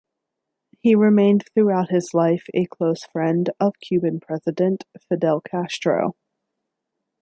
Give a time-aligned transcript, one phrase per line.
[0.79, 6.15] He remained throughout his life a close friend of Cuban president Fidel Castro.